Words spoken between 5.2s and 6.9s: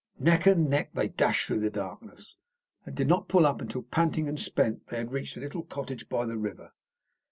the little cottage by the river.